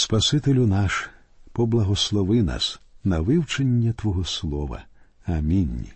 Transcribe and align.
Спасителю 0.00 0.66
наш, 0.66 1.10
поблагослови 1.52 2.42
нас 2.42 2.80
на 3.04 3.20
вивчення 3.20 3.92
Твого 3.92 4.24
Слова. 4.24 4.84
Амінь. 5.26 5.86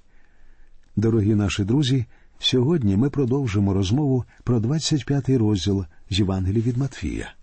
Дорогі 0.97 1.35
наші 1.35 1.65
друзі. 1.65 2.05
Сьогодні 2.39 2.97
ми 2.97 3.11
продовжимо 3.11 3.75
розмову 3.75 4.25
про 4.43 4.59
25-й 4.59 5.37
розділ 5.37 5.85
з 6.11 6.19
Євангелії 6.19 6.63
від 6.63 6.77
Матфія. 6.77 7.35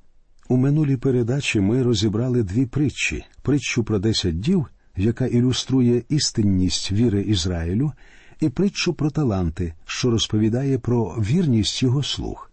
У 0.49 0.57
минулій 0.57 0.97
передачі 0.97 1.59
ми 1.59 1.83
розібрали 1.83 2.43
дві 2.43 2.65
притчі: 2.65 3.25
притчу 3.41 3.83
про 3.83 3.99
десять 3.99 4.39
дів, 4.39 4.65
яка 4.97 5.25
ілюструє 5.25 6.03
істинність 6.09 6.91
віри 6.91 7.21
Ізраїлю, 7.21 7.91
і 8.39 8.49
притчу 8.49 8.93
про 8.93 9.09
таланти, 9.09 9.73
що 9.85 10.11
розповідає 10.11 10.79
про 10.79 11.05
вірність 11.05 11.83
його 11.83 12.03
слуг. 12.03 12.50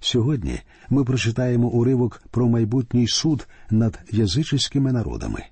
Сьогодні 0.00 0.60
ми 0.90 1.04
прочитаємо 1.04 1.68
уривок 1.68 2.22
про 2.30 2.48
майбутній 2.48 3.08
суд 3.08 3.48
над 3.70 3.98
язичськими 4.10 4.92
народами. 4.92 5.44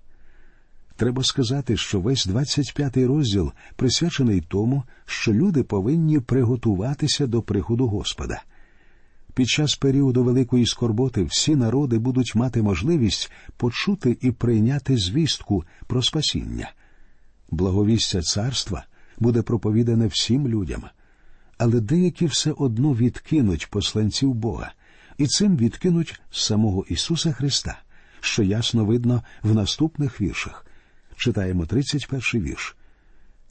Треба 0.97 1.25
сказати, 1.25 1.77
що 1.77 2.01
весь 2.01 2.29
25-й 2.29 3.05
розділ 3.05 3.53
присвячений 3.77 4.41
тому, 4.41 4.83
що 5.07 5.33
люди 5.33 5.62
повинні 5.62 6.20
приготуватися 6.20 7.27
до 7.27 7.43
приходу 7.43 7.87
Господа. 7.87 8.43
Під 9.34 9.48
час 9.48 9.75
періоду 9.75 10.25
великої 10.25 10.67
скорботи 10.67 11.25
всі 11.25 11.56
народи 11.56 11.98
будуть 11.98 12.34
мати 12.34 12.62
можливість 12.62 13.33
почути 13.56 14.17
і 14.20 14.31
прийняти 14.31 14.97
звістку 14.97 15.65
про 15.87 16.03
спасіння. 16.03 16.73
Благовістя 17.51 18.20
царства 18.20 18.84
буде 19.19 19.42
проповідане 19.42 20.06
всім 20.06 20.48
людям, 20.48 20.83
але 21.59 21.81
деякі 21.81 22.27
все 22.27 22.53
одно 22.53 22.95
відкинуть 22.95 23.71
посланців 23.71 24.35
Бога, 24.35 24.73
і 25.19 25.27
цим 25.27 25.57
відкинуть 25.57 26.21
самого 26.31 26.85
Ісуса 26.89 27.33
Христа, 27.33 27.79
що 28.21 28.43
ясно 28.43 28.85
видно 28.85 29.23
в 29.43 29.55
наступних 29.55 30.21
віршах. 30.21 30.67
Читаємо 31.17 31.67
31 31.67 32.43
вірш. 32.43 32.77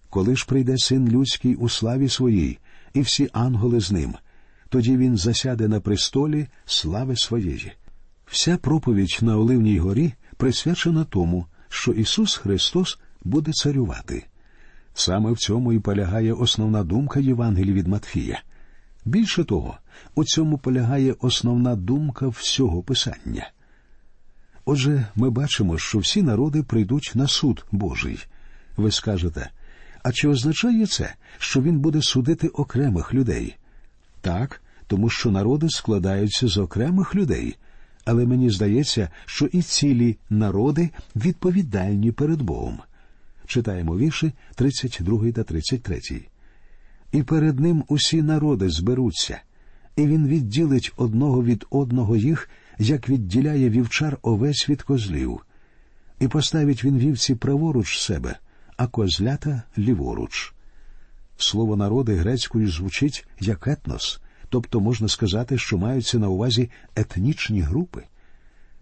Коли 0.10 0.36
ж 0.36 0.46
прийде 0.46 0.78
син 0.78 1.10
людський 1.10 1.56
у 1.56 1.70
славі 1.70 2.10
своїй, 2.10 2.60
і 2.94 3.02
всі 3.02 3.30
ангели 3.34 3.80
з 3.80 3.92
ним, 3.92 4.16
тоді 4.70 4.98
він 4.98 5.18
засяде 5.18 5.68
на 5.68 5.80
престолі 5.80 6.48
слави 6.66 7.16
своєї. 7.16 7.72
Вся 8.26 8.58
проповідь 8.58 9.20
на 9.22 9.38
Оливній 9.38 9.80
горі 9.80 10.14
присвячена 10.38 11.04
тому, 11.04 11.46
що 11.70 11.92
Ісус 11.92 12.36
Христос 12.36 13.00
буде 13.24 13.52
царювати. 13.54 14.26
Саме 14.94 15.32
в 15.32 15.38
цьому 15.38 15.74
і 15.74 15.80
полягає 15.80 16.34
основна 16.34 16.84
думка 16.84 17.20
Євангелії 17.20 17.74
від 17.74 17.88
Матфія. 17.88 18.42
Більше 19.06 19.44
того, 19.44 19.78
у 20.16 20.24
цьому 20.24 20.58
полягає 20.58 21.16
основна 21.20 21.76
думка 21.76 22.28
всього 22.28 22.84
Писання. 22.84 23.52
Отже, 24.66 25.06
ми 25.16 25.30
бачимо, 25.30 25.78
що 25.78 26.00
всі 26.00 26.22
народи 26.22 26.64
прийдуть 26.64 27.12
на 27.16 27.28
суд 27.28 27.66
Божий. 27.72 28.20
Ви 28.78 28.92
скажете, 28.92 29.50
а 30.04 30.12
чи 30.12 30.28
означає 30.28 30.88
це, 30.88 31.14
що 31.38 31.62
він 31.62 31.80
буде 31.80 32.02
судити 32.02 32.48
окремих 32.48 33.14
людей? 33.14 33.56
Так, 34.22 34.62
тому 34.88 35.10
що 35.10 35.32
народи 35.32 35.70
складаються 35.70 36.48
з 36.48 36.58
окремих 36.58 37.16
людей, 37.16 37.58
але 38.06 38.26
мені 38.26 38.50
здається, 38.50 39.10
що 39.26 39.46
і 39.46 39.62
цілі 39.62 40.18
народи 40.30 40.90
відповідальні 41.16 42.12
перед 42.12 42.42
Богом. 42.42 42.80
Читаємо 43.46 43.98
вірші 43.98 44.34
32 44.56 45.32
та 45.32 45.44
33. 45.44 46.02
І 47.12 47.24
перед 47.24 47.60
ним 47.60 47.84
усі 47.88 48.22
народи 48.22 48.70
зберуться, 48.70 49.42
і 49.96 50.08
він 50.08 50.28
відділить 50.28 50.94
одного 50.96 51.44
від 51.44 51.66
одного 51.70 52.16
їх 52.16 52.50
як 52.80 53.10
відділяє 53.10 53.70
вівчар 53.70 54.18
овець 54.22 54.70
від 54.70 54.82
козлів, 54.82 55.42
і 56.20 56.28
поставить 56.28 56.84
він 56.84 56.98
вівці 56.98 57.36
праворуч 57.36 58.00
себе, 58.00 58.40
а 58.78 58.88
козлята 58.88 59.64
ліворуч. 59.78 60.54
Слово 61.38 61.76
народи 61.76 62.16
грецькою 62.16 62.72
звучить 62.72 63.28
як 63.40 63.68
етнос, 63.68 64.22
тобто 64.50 64.80
можна 64.80 65.08
сказати, 65.08 65.58
що 65.58 65.78
маються 65.78 66.20
на 66.20 66.30
увазі 66.30 66.70
етнічні 66.96 67.62
групи. 67.62 68.04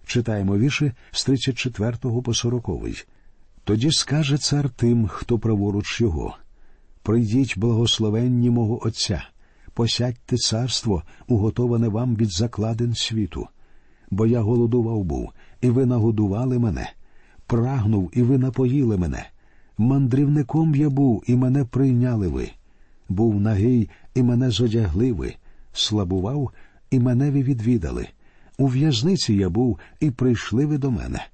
Читаємо 0.06 0.58
вірші 0.58 0.92
з 1.12 1.24
34 1.24 1.98
по 2.24 2.34
40. 2.34 2.70
Тоді 3.64 3.92
скаже 3.92 4.38
цар 4.38 4.70
тим, 4.70 5.08
хто 5.08 5.40
праворуч 5.40 6.02
його. 6.02 6.36
Прийдіть, 7.04 7.58
благословенні 7.58 8.50
мого 8.50 8.86
Отця, 8.86 9.24
посядьте 9.74 10.38
царство, 10.38 11.04
уготоване 11.28 11.88
вам 11.88 12.16
від 12.16 12.32
закладин 12.32 12.94
світу 12.94 13.48
бо 14.12 14.28
я 14.28 14.42
голодував 14.42 15.04
був, 15.04 15.32
і 15.62 15.70
ви 15.70 15.86
нагодували 15.86 16.60
мене, 16.60 16.90
прагнув, 17.48 18.12
і 18.14 18.22
ви 18.22 18.38
напоїли 18.38 18.98
мене. 18.98 19.26
Мандрівником 19.78 20.76
я 20.76 20.90
був, 20.90 21.24
і 21.28 21.36
мене 21.36 21.66
прийняли 21.66 22.28
ви. 22.28 22.50
Був 23.10 23.42
нагий, 23.42 23.90
і 24.16 24.24
мене 24.24 24.50
зодягли 24.50 25.14
ви, 25.14 25.36
слабував, 25.74 26.52
і 26.92 27.00
мене 27.00 27.32
ви 27.32 27.44
відвідали. 27.44 28.08
У 28.58 28.68
в'язниці 28.68 29.34
я 29.34 29.50
був, 29.50 29.80
і 30.00 30.12
прийшли 30.12 30.66
ви 30.66 30.78
до 30.78 30.92
мене. 30.92 31.26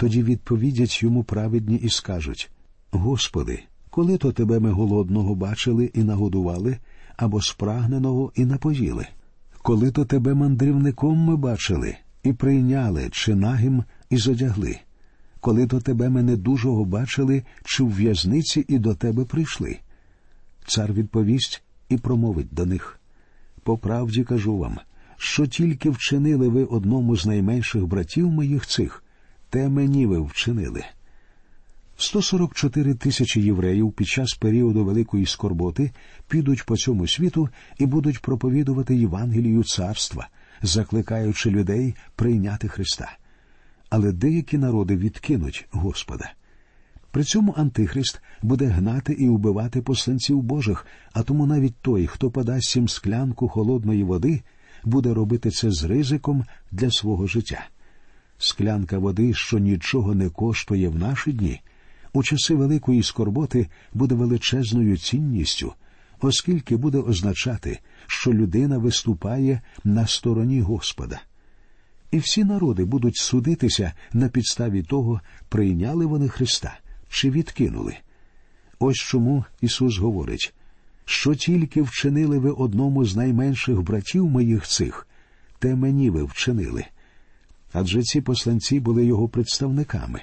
Тоді 0.00 0.22
відповідять 0.22 1.02
йому 1.02 1.24
праведні 1.24 1.76
і 1.76 1.88
скажуть 1.88 2.50
Господи, 2.90 3.62
коли 3.90 4.18
то 4.18 4.32
тебе 4.32 4.60
ми 4.60 4.70
голодного 4.70 5.34
бачили 5.34 5.90
і 5.94 6.04
нагодували, 6.04 6.78
або 7.16 7.42
спрагненого 7.42 8.32
і 8.34 8.44
напоїли 8.44 9.06
коли 9.62 9.90
то 9.90 10.04
тебе 10.04 10.34
мандрівником 10.34 11.18
ми 11.18 11.36
бачили 11.36 11.96
і 12.22 12.32
прийняли, 12.32 13.08
чи 13.12 13.34
нагим 13.34 13.84
і 14.10 14.16
зодягли, 14.16 14.78
коли 15.40 15.66
то 15.66 15.80
тебе 15.80 16.08
ми 16.08 16.22
недужого 16.22 16.84
бачили, 16.84 17.42
чи 17.64 17.82
в 17.82 17.94
в'язниці 17.94 18.64
і 18.68 18.78
до 18.78 18.94
тебе 18.94 19.24
прийшли. 19.24 19.78
Цар 20.66 20.92
відповість 20.92 21.62
і 21.88 21.96
промовить 21.96 22.54
до 22.54 22.66
них 22.66 23.00
По 23.62 23.78
правді 23.78 24.24
кажу 24.24 24.58
вам, 24.58 24.78
що 25.16 25.46
тільки 25.46 25.90
вчинили 25.90 26.48
ви 26.48 26.64
одному 26.64 27.16
з 27.16 27.26
найменших 27.26 27.86
братів 27.86 28.30
моїх 28.30 28.66
цих, 28.66 29.04
те 29.50 29.68
мені 29.68 30.06
ви 30.06 30.20
вчинили. 30.20 30.84
144 31.96 32.94
тисячі 32.94 33.40
євреїв 33.40 33.92
під 33.92 34.06
час 34.06 34.34
періоду 34.34 34.84
великої 34.84 35.26
скорботи 35.26 35.90
підуть 36.28 36.66
по 36.66 36.76
цьому 36.76 37.06
світу 37.06 37.48
і 37.78 37.86
будуть 37.86 38.22
проповідувати 38.22 38.96
Євангелію 38.96 39.64
царства, 39.64 40.28
закликаючи 40.62 41.50
людей 41.50 41.94
прийняти 42.16 42.68
Христа. 42.68 43.12
Але 43.88 44.12
деякі 44.12 44.58
народи 44.58 44.96
відкинуть 44.96 45.66
Господа. 45.70 46.32
При 47.10 47.24
цьому 47.24 47.54
Антихрист 47.56 48.20
буде 48.42 48.66
гнати 48.66 49.12
і 49.12 49.28
убивати 49.28 49.82
посланців 49.82 50.42
Божих, 50.42 50.86
а 51.12 51.22
тому 51.22 51.46
навіть 51.46 51.76
той, 51.82 52.06
хто 52.06 52.30
подасть 52.30 52.76
їм 52.76 52.88
склянку 52.88 53.48
холодної 53.48 54.04
води, 54.04 54.42
буде 54.84 55.14
робити 55.14 55.50
це 55.50 55.70
з 55.70 55.84
ризиком 55.84 56.44
для 56.70 56.90
свого 56.90 57.26
життя. 57.26 57.68
Склянка 58.42 58.98
води, 58.98 59.34
що 59.34 59.58
нічого 59.58 60.14
не 60.14 60.28
коштує 60.28 60.88
в 60.88 60.98
наші 60.98 61.32
дні 61.32 61.60
у 62.12 62.22
часи 62.22 62.54
великої 62.54 63.02
скорботи 63.02 63.68
буде 63.94 64.14
величезною 64.14 64.96
цінністю, 64.96 65.72
оскільки 66.20 66.76
буде 66.76 66.98
означати, 66.98 67.78
що 68.06 68.32
людина 68.32 68.78
виступає 68.78 69.60
на 69.84 70.06
стороні 70.06 70.60
Господа. 70.60 71.20
І 72.10 72.18
всі 72.18 72.44
народи 72.44 72.84
будуть 72.84 73.16
судитися 73.16 73.92
на 74.12 74.28
підставі 74.28 74.82
того, 74.82 75.20
прийняли 75.48 76.06
вони 76.06 76.28
Христа 76.28 76.78
чи 77.08 77.30
відкинули. 77.30 77.96
Ось 78.78 78.96
чому 78.96 79.44
Ісус 79.60 79.98
говорить, 79.98 80.54
що 81.04 81.34
тільки 81.34 81.82
вчинили 81.82 82.38
ви 82.38 82.50
одному 82.50 83.04
з 83.04 83.16
найменших 83.16 83.82
братів 83.82 84.26
моїх 84.26 84.66
цих, 84.66 85.06
те 85.58 85.74
мені 85.74 86.10
ви 86.10 86.24
вчинили. 86.24 86.84
Адже 87.72 88.02
ці 88.02 88.20
посланці 88.20 88.80
були 88.80 89.06
його 89.06 89.28
представниками. 89.28 90.20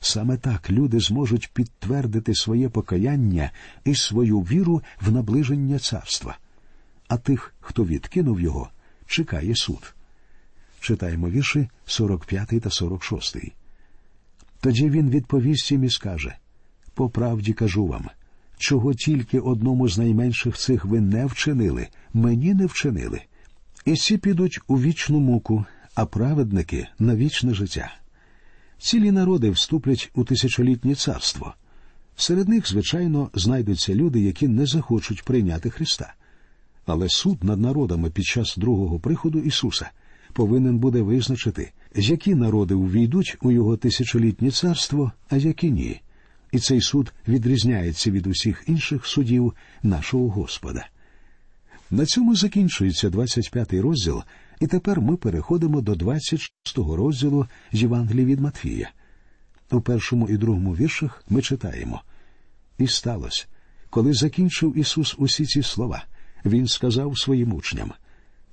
Саме 0.00 0.36
так 0.36 0.70
люди 0.70 1.00
зможуть 1.00 1.50
підтвердити 1.52 2.34
своє 2.34 2.68
покаяння 2.68 3.50
і 3.84 3.94
свою 3.94 4.40
віру 4.40 4.82
в 5.00 5.12
наближення 5.12 5.78
царства. 5.78 6.38
А 7.08 7.16
тих, 7.16 7.54
хто 7.60 7.84
відкинув 7.84 8.40
його, 8.40 8.70
чекає 9.06 9.56
суд. 9.56 9.94
Читаємо 10.80 11.30
вірші 11.30 11.68
45 11.86 12.48
та 12.62 12.70
46. 12.70 13.36
Тоді 14.60 14.90
він 14.90 15.10
відповість 15.10 15.72
їм 15.72 15.84
і 15.84 15.90
скаже 15.90 16.36
По 16.94 17.10
правді 17.10 17.52
кажу 17.52 17.86
вам, 17.86 18.10
чого 18.58 18.94
тільки 18.94 19.40
одному 19.40 19.88
з 19.88 19.98
найменших 19.98 20.56
цих 20.56 20.84
ви 20.84 21.00
не 21.00 21.26
вчинили, 21.26 21.88
мені 22.14 22.54
не 22.54 22.66
вчинили. 22.66 23.20
І 23.84 23.94
ці 23.94 24.18
підуть 24.18 24.60
у 24.66 24.80
вічну 24.80 25.20
муку, 25.20 25.64
а 25.94 26.06
праведники 26.06 26.86
на 26.98 27.16
вічне 27.16 27.54
життя. 27.54 27.94
Цілі 28.78 29.10
народи 29.10 29.50
вступлять 29.50 30.10
у 30.14 30.24
тисячолітнє 30.24 30.94
царство. 30.94 31.54
Серед 32.16 32.48
них, 32.48 32.68
звичайно, 32.68 33.30
знайдуться 33.34 33.94
люди, 33.94 34.20
які 34.20 34.48
не 34.48 34.66
захочуть 34.66 35.22
прийняти 35.22 35.70
Христа. 35.70 36.14
Але 36.86 37.08
суд 37.08 37.44
над 37.44 37.60
народами 37.60 38.10
під 38.10 38.24
час 38.24 38.54
другого 38.56 38.98
приходу 38.98 39.38
Ісуса 39.38 39.90
повинен 40.32 40.78
буде 40.78 41.02
визначити, 41.02 41.72
які 41.94 42.34
народи 42.34 42.74
увійдуть 42.74 43.36
у 43.42 43.50
його 43.50 43.76
тисячолітнє 43.76 44.50
царство, 44.50 45.12
а 45.28 45.36
які 45.36 45.70
ні. 45.70 46.00
І 46.52 46.58
цей 46.58 46.80
суд 46.80 47.12
відрізняється 47.28 48.10
від 48.10 48.26
усіх 48.26 48.64
інших 48.66 49.06
судів 49.06 49.54
нашого 49.82 50.28
Господа. 50.28 50.86
На 51.90 52.06
цьому 52.06 52.36
закінчується 52.36 53.08
25-й 53.08 53.80
розділ, 53.80 54.22
і 54.60 54.66
тепер 54.66 55.00
ми 55.00 55.16
переходимо 55.16 55.80
до 55.80 55.92
26-го 55.92 56.96
розділу 56.96 57.46
Євангелії 57.72 58.26
від 58.26 58.40
Матфія. 58.40 58.90
У 59.70 59.80
першому 59.80 60.28
і 60.28 60.36
другому 60.36 60.76
віршах 60.76 61.24
ми 61.28 61.42
читаємо 61.42 62.02
І 62.78 62.86
сталося, 62.86 63.46
коли 63.90 64.12
закінчив 64.12 64.78
Ісус 64.78 65.14
усі 65.18 65.46
ці 65.46 65.62
слова, 65.62 66.04
Він 66.44 66.66
сказав 66.66 67.18
своїм 67.18 67.54
учням 67.54 67.92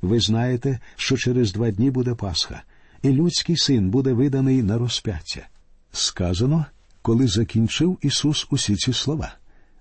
Ви 0.02 0.20
знаєте, 0.20 0.80
що 0.96 1.18
через 1.18 1.54
два 1.54 1.72
дні 1.72 1.92
буде 1.92 2.16
Пасха, 2.16 2.64
і 3.04 3.10
людський 3.10 3.58
син 3.58 3.90
буде 3.90 4.14
виданий 4.14 4.64
на 4.64 4.78
розп'яття. 4.78 5.48
Сказано, 5.92 6.66
коли 7.02 7.28
закінчив 7.28 7.98
Ісус 8.02 8.48
усі 8.50 8.76
ці 8.76 8.94
слова. 8.94 9.34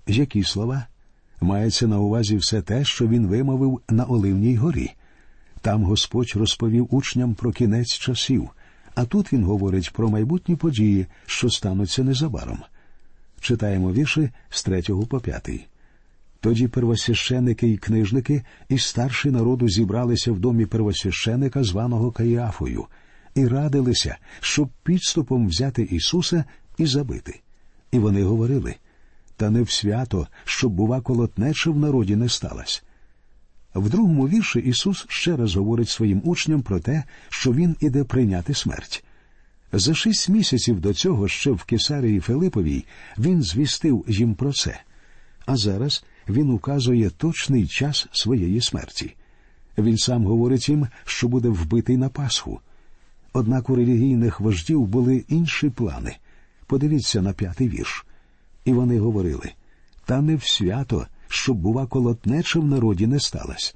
Які 0.06 0.42
слова? 0.42 0.86
Мається 1.40 1.86
на 1.86 1.98
увазі 1.98 2.36
все 2.36 2.62
те, 2.62 2.84
що 2.84 3.08
він 3.08 3.26
вимовив 3.26 3.80
на 3.88 4.04
Оливній 4.04 4.56
горі. 4.56 4.90
Там 5.60 5.84
Господь 5.84 6.32
розповів 6.34 6.88
учням 6.90 7.34
про 7.34 7.52
кінець 7.52 7.98
часів, 7.98 8.50
а 8.94 9.04
тут 9.04 9.32
він 9.32 9.44
говорить 9.44 9.92
про 9.92 10.10
майбутні 10.10 10.56
події, 10.56 11.06
що 11.26 11.50
стануться 11.50 12.04
незабаром. 12.04 12.58
Читаємо 13.40 13.92
вірші 13.92 14.30
з 14.50 14.62
третього 14.62 15.06
по 15.06 15.20
п'ятий. 15.20 15.66
Тоді 16.40 16.68
первосвященики 16.68 17.68
і 17.68 17.78
книжники 17.78 18.42
і 18.68 18.78
старші 18.78 19.30
народу 19.30 19.68
зібралися 19.68 20.32
в 20.32 20.38
домі 20.38 20.66
первосвященика, 20.66 21.64
званого 21.64 22.10
Каїафою, 22.10 22.86
і 23.34 23.46
радилися, 23.46 24.16
щоб 24.40 24.68
підступом 24.82 25.48
взяти 25.48 25.82
Ісуса 25.82 26.44
і 26.78 26.86
забити. 26.86 27.40
І 27.92 27.98
вони 27.98 28.22
говорили 28.22 28.74
та 29.36 29.50
не 29.50 29.62
в 29.62 29.70
свято, 29.70 30.26
щоб, 30.44 30.72
бува, 30.72 31.00
колотнеча 31.00 31.70
в 31.70 31.78
народі 31.78 32.16
не 32.16 32.28
сталася. 32.28 32.82
В 33.74 33.88
другому 33.88 34.28
вірші 34.28 34.58
Ісус 34.58 35.06
ще 35.08 35.36
раз 35.36 35.56
говорить 35.56 35.88
своїм 35.88 36.22
учням 36.24 36.62
про 36.62 36.80
те, 36.80 37.04
що 37.28 37.52
Він 37.52 37.76
іде 37.80 38.04
прийняти 38.04 38.54
смерть. 38.54 39.04
За 39.72 39.94
шість 39.94 40.28
місяців 40.28 40.80
до 40.80 40.94
цього 40.94 41.28
ще 41.28 41.50
в 41.50 41.64
Кесарії 41.64 42.20
Филиповій 42.20 42.84
він 43.18 43.42
звістив 43.42 44.04
їм 44.08 44.34
про 44.34 44.52
це, 44.52 44.80
а 45.46 45.56
зараз 45.56 46.04
він 46.28 46.50
указує 46.50 47.10
точний 47.10 47.66
час 47.66 48.06
своєї 48.12 48.60
смерті. 48.60 49.14
Він 49.78 49.98
сам 49.98 50.26
говорить 50.26 50.68
їм, 50.68 50.86
що 51.04 51.28
буде 51.28 51.48
вбитий 51.48 51.96
на 51.96 52.08
Пасху. 52.08 52.60
Однак 53.32 53.70
у 53.70 53.74
релігійних 53.74 54.40
вождів 54.40 54.86
були 54.86 55.24
інші 55.28 55.70
плани. 55.70 56.16
Подивіться 56.66 57.22
на 57.22 57.32
п'ятий 57.32 57.68
вірш. 57.68 58.06
І 58.64 58.72
вони 58.72 58.98
говорили 58.98 59.52
та 60.04 60.20
не 60.20 60.36
в 60.36 60.44
свято, 60.44 61.06
щоб, 61.32 61.56
бува, 61.56 61.86
колотнеча 61.86 62.60
в 62.60 62.64
народі 62.64 63.06
не 63.06 63.20
сталася. 63.20 63.74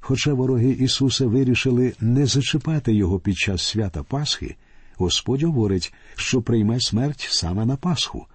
Хоча 0.00 0.34
вороги 0.34 0.70
Ісуса 0.70 1.26
вирішили 1.26 1.94
не 2.00 2.26
зачіпати 2.26 2.94
його 2.94 3.18
під 3.18 3.36
час 3.36 3.62
свята 3.62 4.02
Пасхи, 4.02 4.56
Господь 4.96 5.42
говорить, 5.42 5.92
що 6.16 6.42
прийме 6.42 6.80
смерть 6.80 7.28
саме 7.30 7.66
на 7.66 7.76
Пасху. 7.76 8.26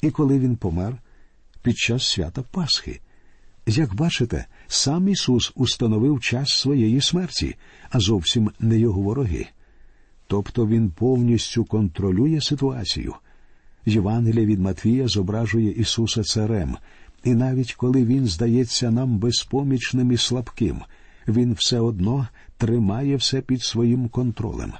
І 0.00 0.10
коли 0.10 0.38
він 0.38 0.56
помер 0.56 0.96
під 1.62 1.78
час 1.78 2.06
свята 2.06 2.42
Пасхи. 2.42 3.00
Як 3.66 3.94
бачите, 3.94 4.46
сам 4.66 5.08
Ісус 5.08 5.52
установив 5.54 6.20
час 6.20 6.48
своєї 6.48 7.00
смерті, 7.00 7.56
а 7.90 8.00
зовсім 8.00 8.50
не 8.60 8.78
його 8.78 9.00
вороги. 9.00 9.46
Тобто 10.26 10.66
Він 10.66 10.90
повністю 10.90 11.64
контролює 11.64 12.40
ситуацію. 12.40 13.14
Євангелія 13.86 14.46
від 14.46 14.60
Матвія 14.60 15.08
зображує 15.08 15.70
Ісуса 15.70 16.22
Царем, 16.22 16.76
і 17.24 17.34
навіть 17.34 17.74
коли 17.74 18.04
Він 18.04 18.26
здається 18.26 18.90
нам 18.90 19.18
безпомічним 19.18 20.12
і 20.12 20.16
слабким, 20.16 20.80
Він 21.28 21.52
все 21.52 21.80
одно 21.80 22.28
тримає 22.56 23.16
все 23.16 23.40
під 23.40 23.62
своїм 23.62 24.08
контролем. 24.08 24.72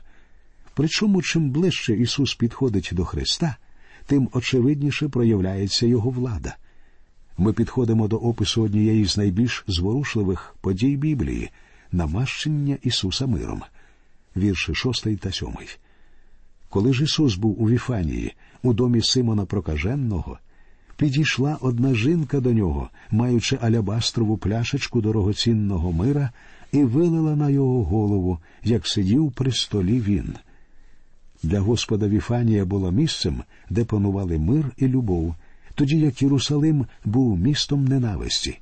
Причому, 0.75 1.23
чим 1.23 1.51
ближче 1.51 1.95
Ісус 1.95 2.35
підходить 2.35 2.91
до 2.93 3.05
Христа, 3.05 3.57
тим 4.07 4.29
очевидніше 4.33 5.09
проявляється 5.09 5.87
Його 5.87 6.11
влада. 6.11 6.57
Ми 7.39 7.53
підходимо 7.53 8.09
до 8.09 8.17
опису 8.17 8.63
однієї 8.63 9.05
з 9.05 9.17
найбільш 9.17 9.65
зворушливих 9.67 10.57
подій 10.61 10.97
Біблії 10.97 11.51
намащення 11.93 12.79
Ісуса 12.83 13.27
миром, 13.27 13.63
вірші 14.37 14.75
6 14.75 15.21
та 15.21 15.33
7. 15.33 15.49
Коли 16.69 16.93
ж 16.93 17.05
Ісус 17.05 17.37
був 17.37 17.63
у 17.63 17.69
Віфанії, 17.69 18.35
у 18.63 18.73
домі 18.73 19.03
Симона 19.03 19.45
Прокаженного, 19.45 20.39
підійшла 20.97 21.59
одна 21.61 21.95
жінка 21.95 22.41
до 22.41 22.53
нього, 22.53 22.91
маючи 23.11 23.59
алябастрову 23.63 24.37
пляшечку 24.37 25.01
дорогоцінного 25.01 25.93
мира, 25.93 26.31
і 26.73 26.85
вилила 26.85 27.37
на 27.37 27.51
його 27.51 27.85
голову, 27.85 28.39
як 28.65 28.87
сидів 28.87 29.33
при 29.33 29.53
столі 29.53 30.01
він. 30.01 30.35
Для 31.43 31.61
Господа 31.61 32.09
Віфанія 32.09 32.65
було 32.65 32.93
місцем, 32.93 33.43
де 33.71 33.85
панували 33.85 34.39
мир 34.39 34.71
і 34.77 34.89
любов, 34.89 35.35
тоді 35.75 35.99
як 35.99 36.23
Єрусалим 36.23 36.87
був 37.05 37.39
містом 37.39 37.85
ненависті. 37.85 38.59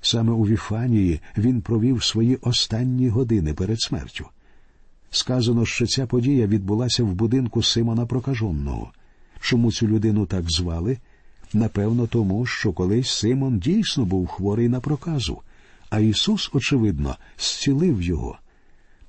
Саме 0.00 0.32
у 0.32 0.42
Віфанії 0.46 1.20
він 1.38 1.60
провів 1.60 2.04
свої 2.04 2.36
останні 2.36 3.08
години 3.08 3.54
перед 3.54 3.80
смертю. 3.80 4.26
Сказано, 5.10 5.66
що 5.66 5.86
ця 5.86 6.06
подія 6.06 6.46
відбулася 6.46 7.04
в 7.04 7.14
будинку 7.14 7.62
Симона 7.62 8.06
Прокажонного. 8.06 8.92
Чому 9.40 9.72
цю 9.72 9.88
людину 9.88 10.26
так 10.26 10.50
звали? 10.50 10.98
Напевно, 11.52 12.06
тому, 12.06 12.46
що 12.46 12.72
колись 12.72 13.10
Симон 13.10 13.58
дійсно 13.58 14.04
був 14.04 14.26
хворий 14.26 14.68
на 14.68 14.80
проказу, 14.80 15.40
а 15.90 16.00
Ісус, 16.00 16.50
очевидно, 16.52 17.16
зцілив 17.38 18.02
його. 18.02 18.38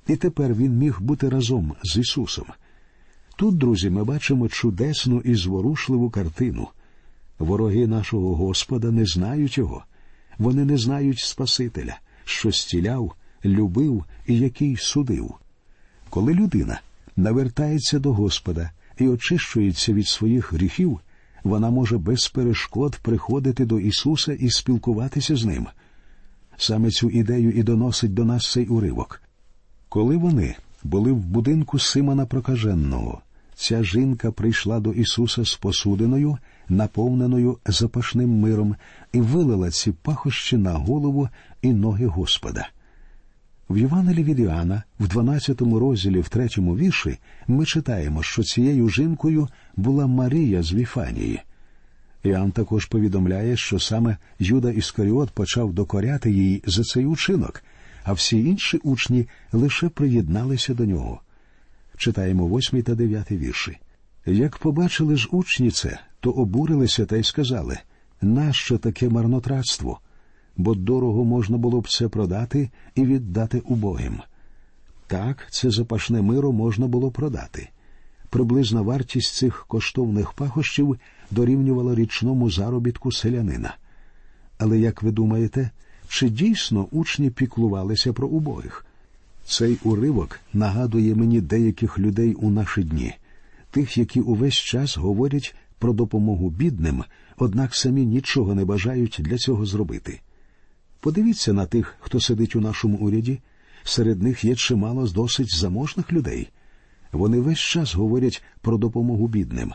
І 0.07 0.15
тепер 0.15 0.53
він 0.53 0.77
міг 0.77 1.01
бути 1.01 1.29
разом 1.29 1.75
з 1.83 1.97
Ісусом. 1.97 2.45
Тут, 3.37 3.57
друзі, 3.57 3.89
ми 3.89 4.03
бачимо 4.03 4.47
чудесну 4.47 5.19
і 5.19 5.35
зворушливу 5.35 6.09
картину. 6.09 6.67
Вороги 7.39 7.87
нашого 7.87 8.35
Господа 8.35 8.91
не 8.91 9.05
знають 9.05 9.57
його, 9.57 9.83
вони 10.37 10.65
не 10.65 10.77
знають 10.77 11.19
Спасителя, 11.19 11.99
що 12.25 12.51
стіляв, 12.51 13.13
любив 13.45 14.03
і 14.25 14.39
який 14.39 14.77
судив. 14.77 15.33
Коли 16.09 16.33
людина 16.33 16.81
навертається 17.15 17.99
до 17.99 18.13
Господа 18.13 18.71
і 18.97 19.07
очищується 19.07 19.94
від 19.94 20.07
своїх 20.07 20.53
гріхів, 20.53 20.99
вона 21.47 21.69
може 21.69 21.97
без 21.97 22.27
перешкод 22.27 22.95
приходити 23.01 23.66
до 23.66 23.80
Ісуса 23.80 24.33
і 24.33 24.49
спілкуватися 24.49 25.35
з 25.35 25.45
Ним. 25.45 25.68
Саме 26.57 26.92
цю 26.92 27.09
ідею 27.09 27.51
і 27.51 27.63
доносить 27.63 28.13
до 28.13 28.25
нас 28.25 28.51
цей 28.51 28.68
уривок. 28.68 29.21
Коли 29.89 30.18
вони 30.18 30.56
були 30.83 31.11
в 31.11 31.18
будинку 31.18 31.80
Симона 31.80 32.25
Прокаженного, 32.25 33.21
ця 33.56 33.83
жінка 33.83 34.31
прийшла 34.31 34.80
до 34.80 34.92
Ісуса 34.92 35.45
з 35.45 35.56
посудиною, 35.56 36.37
наповненою 36.69 37.57
запашним 37.66 38.39
миром, 38.39 38.75
і 39.13 39.21
вилила 39.21 39.71
ці 39.71 39.92
пахощі 39.92 40.57
на 40.57 40.73
голову 40.73 41.30
і 41.61 41.73
ноги 41.73 42.06
Господа. 42.06 42.69
В 43.69 43.78
Євангелі 43.78 44.24
від 44.24 44.40
Іоанна, 44.40 44.83
в 45.00 45.07
12 45.07 45.62
розділі, 45.62 46.19
в 46.19 46.30
третьому 46.30 46.78
вірші, 46.78 47.18
ми 47.47 47.66
читаємо, 47.66 48.24
що 48.24 48.44
цією 48.44 48.90
жінкою 48.90 49.47
була 49.76 50.07
Марія 50.07 50.64
з 50.64 50.74
Віфанії. 50.74 51.42
Іоанн 52.24 52.52
також 52.52 52.86
повідомляє, 52.86 53.57
що 53.57 53.80
саме 53.80 54.18
Юда 54.40 54.71
Іскаріот 54.71 55.31
почав 55.31 55.74
докоряти 55.74 56.31
їй 56.31 56.64
за 56.66 56.83
цей 56.83 57.06
учинок, 57.06 57.64
а 58.04 58.14
всі 58.14 58.40
інші 58.40 58.78
учні 58.78 59.28
лише 59.52 59.90
приєдналися 59.90 60.74
до 60.74 60.86
нього. 60.86 61.21
Читаємо 61.97 62.47
восьмий 62.47 62.81
та 62.81 62.95
дев'ятий 62.95 63.38
вірші. 63.38 63.78
Як 64.26 64.57
побачили 64.57 65.16
ж 65.16 65.28
учні 65.31 65.71
це, 65.71 66.00
то 66.19 66.31
обурилися 66.31 67.06
та 67.06 67.18
й 67.18 67.24
сказали 67.24 67.78
нащо 68.21 68.78
таке 68.78 69.09
марнотратство? 69.09 70.00
Бо 70.57 70.76
дорого 70.76 71.23
можна 71.23 71.57
було 71.57 71.81
б 71.81 71.90
це 71.90 72.07
продати 72.07 72.69
і 72.95 73.06
віддати 73.06 73.59
убогим. 73.59 74.19
Так, 75.07 75.47
це 75.52 75.71
запашне 75.71 76.21
миро 76.21 76.52
можна 76.52 76.87
було 76.87 77.11
продати. 77.11 77.69
Приблизна 78.30 78.81
вартість 78.81 79.35
цих 79.35 79.66
коштовних 79.68 80.33
пахощів 80.33 80.99
дорівнювала 81.31 81.95
річному 81.95 82.52
заробітку 82.52 83.11
селянина. 83.11 83.76
Але 84.57 84.80
як 84.80 85.04
ви 85.04 85.11
думаєте, 85.11 85.69
чи 86.07 86.30
дійсно 86.30 86.87
учні 86.92 87.30
піклувалися 87.30 88.14
про 88.14 88.28
убогих? 88.28 88.85
Цей 89.45 89.78
уривок 89.83 90.40
нагадує 90.54 91.16
мені 91.16 91.42
деяких 91.42 91.99
людей 91.99 92.33
у 92.33 92.49
наші 92.49 92.83
дні, 92.83 93.14
тих, 93.71 93.97
які 93.97 94.19
увесь 94.21 94.54
час 94.54 94.97
говорять 94.97 95.56
про 95.80 95.94
допомогу 95.94 96.49
бідним, 96.49 97.04
однак 97.37 97.76
самі 97.76 98.06
нічого 98.06 98.56
не 98.56 98.66
бажають 98.66 99.18
для 99.19 99.37
цього 99.37 99.66
зробити. 99.66 100.19
Подивіться 100.99 101.54
на 101.54 101.66
тих, 101.66 101.95
хто 101.99 102.19
сидить 102.19 102.56
у 102.56 102.61
нашому 102.61 102.97
уряді. 102.97 103.39
Серед 103.83 104.21
них 104.21 104.44
є 104.44 104.56
чимало 104.56 105.07
з 105.07 105.13
досить 105.13 105.56
заможних 105.56 106.13
людей. 106.13 106.49
Вони 107.11 107.39
весь 107.39 107.59
час 107.59 107.95
говорять 107.95 108.44
про 108.61 108.77
допомогу 108.77 109.27
бідним. 109.27 109.73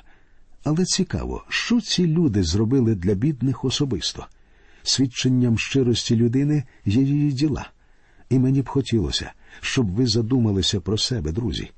Але 0.64 0.85
цікаво, 0.85 1.45
що 1.49 1.81
ці 1.81 2.07
люди 2.07 2.43
зробили 2.43 2.95
для 2.95 3.14
бідних 3.14 3.64
особисто. 3.64 4.26
Свідченням 4.83 5.59
щирості 5.59 6.17
людини 6.17 6.64
є 6.85 7.02
її 7.02 7.33
діла. 7.33 7.71
І 8.29 8.38
мені 8.38 8.62
б 8.62 8.69
хотілося, 8.69 9.33
щоб 9.61 9.91
ви 9.91 10.07
задумалися 10.07 10.81
про 10.81 10.99
себе, 10.99 11.33
друзі. 11.33 11.71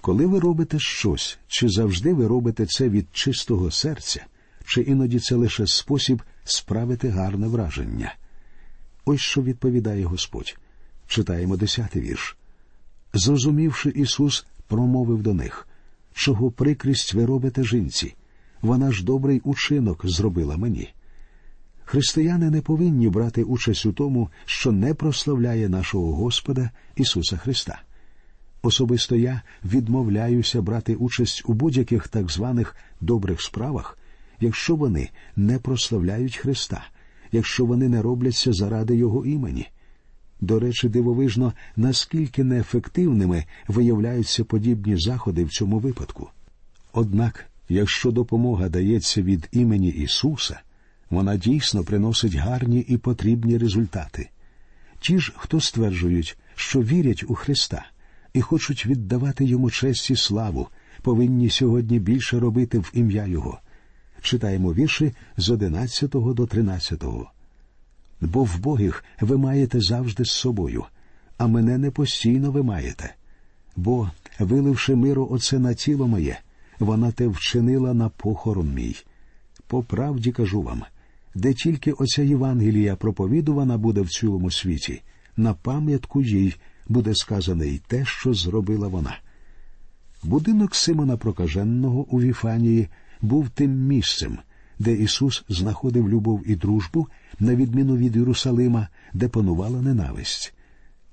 Коли 0.00 0.26
ви 0.26 0.40
робите 0.40 0.78
щось, 0.78 1.38
чи 1.46 1.68
завжди 1.68 2.14
ви 2.14 2.26
робите 2.26 2.66
це 2.66 2.88
від 2.88 3.06
чистого 3.12 3.70
серця, 3.70 4.26
чи 4.66 4.80
іноді 4.80 5.18
це 5.18 5.34
лише 5.34 5.66
спосіб 5.66 6.22
справити 6.44 7.08
гарне 7.08 7.46
враження? 7.46 8.14
Ось 9.04 9.20
що 9.20 9.42
відповідає 9.42 10.04
Господь. 10.04 10.56
Читаємо 11.06 11.56
десятий 11.56 12.02
вірш. 12.02 12.36
Зрозумівши, 13.12 13.90
Ісус 13.90 14.46
промовив 14.66 15.22
до 15.22 15.34
них, 15.34 15.68
чого 16.12 16.50
прикрість 16.50 17.14
ви 17.14 17.26
робите 17.26 17.64
жінці, 17.64 18.14
вона 18.62 18.92
ж 18.92 19.04
добрий 19.04 19.40
учинок 19.44 20.06
зробила 20.06 20.56
мені. 20.56 20.94
Християни 21.84 22.50
не 22.50 22.60
повинні 22.60 23.08
брати 23.08 23.42
участь 23.42 23.86
у 23.86 23.92
тому, 23.92 24.28
що 24.44 24.72
не 24.72 24.94
прославляє 24.94 25.68
нашого 25.68 26.14
Господа 26.14 26.70
Ісуса 26.96 27.36
Христа. 27.36 27.82
Особисто 28.62 29.16
я 29.16 29.42
відмовляюся 29.64 30.62
брати 30.62 30.94
участь 30.94 31.42
у 31.46 31.52
будь-яких 31.52 32.08
так 32.08 32.30
званих 32.30 32.76
добрих 33.00 33.42
справах, 33.42 33.98
якщо 34.40 34.76
вони 34.76 35.10
не 35.36 35.58
прославляють 35.58 36.36
Христа, 36.36 36.84
якщо 37.34 37.64
вони 37.64 37.88
не 37.88 38.02
робляться 38.02 38.52
заради 38.52 38.96
Його 38.96 39.26
імені. 39.26 39.66
До 40.40 40.60
речі, 40.60 40.88
дивовижно, 40.88 41.52
наскільки 41.76 42.44
неефективними 42.44 43.44
виявляються 43.68 44.44
подібні 44.44 44.96
заходи 44.96 45.44
в 45.44 45.50
цьому 45.50 45.78
випадку. 45.78 46.28
Однак, 46.92 47.44
якщо 47.68 48.10
допомога 48.10 48.68
дається 48.68 49.22
від 49.22 49.48
імені 49.52 49.88
Ісуса, 49.88 50.60
вона 51.10 51.36
дійсно 51.36 51.84
приносить 51.84 52.34
гарні 52.34 52.80
і 52.80 52.96
потрібні 52.96 53.58
результати. 53.58 54.28
Ті 55.00 55.18
ж, 55.18 55.32
хто 55.36 55.60
стверджують, 55.60 56.38
що 56.54 56.82
вірять 56.82 57.24
у 57.28 57.34
Христа 57.34 57.86
і 58.34 58.40
хочуть 58.40 58.86
віддавати 58.86 59.44
йому 59.44 59.70
честь 59.70 60.10
і 60.10 60.16
славу, 60.16 60.68
повинні 61.02 61.50
сьогодні 61.50 61.98
більше 61.98 62.40
робити 62.40 62.78
в 62.78 62.90
ім'я 62.94 63.26
Його. 63.26 63.60
Читаємо 64.24 64.74
вірші 64.74 65.12
з 65.36 65.50
11 65.50 66.10
до 66.10 66.46
13. 66.46 67.04
Бо 68.20 68.44
в 68.44 68.58
Богих 68.58 69.04
ви 69.20 69.36
маєте 69.36 69.80
завжди 69.80 70.24
з 70.24 70.30
собою, 70.30 70.84
а 71.38 71.46
мене 71.46 71.78
не 71.78 71.90
постійно 71.90 72.50
ви 72.50 72.62
маєте. 72.62 73.14
Бо, 73.76 74.10
виливши 74.38 74.94
миру 74.94 75.28
оце 75.30 75.58
на 75.58 75.74
тіло 75.74 76.08
моє, 76.08 76.38
вона 76.78 77.12
те 77.12 77.28
вчинила 77.28 77.94
на 77.94 78.08
похорон 78.08 78.74
мій. 78.74 78.96
По 79.66 79.82
правді 79.82 80.32
кажу 80.32 80.62
вам, 80.62 80.82
де 81.34 81.54
тільки 81.54 81.92
оця 81.92 82.22
Євангелія 82.22 82.96
проповідувана 82.96 83.78
буде 83.78 84.00
в 84.00 84.08
цілому 84.08 84.50
світі, 84.50 85.02
на 85.36 85.54
пам'ятку 85.54 86.22
їй 86.22 86.54
буде 86.88 87.14
сказане 87.14 87.66
й 87.66 87.78
те, 87.78 88.04
що 88.04 88.34
зробила 88.34 88.88
вона. 88.88 89.18
Будинок 90.22 90.74
Симона 90.74 91.16
Прокаженного 91.16 92.06
у 92.10 92.20
Віфанії 92.20 92.88
був 93.24 93.48
тим 93.48 93.70
місцем, 93.70 94.38
де 94.78 94.92
Ісус 94.92 95.44
знаходив 95.48 96.08
любов 96.08 96.42
і 96.46 96.56
дружбу, 96.56 97.08
на 97.40 97.54
відміну 97.54 97.96
від 97.96 98.16
Єрусалима, 98.16 98.88
де 99.12 99.28
панувала 99.28 99.82
ненависть. 99.82 100.54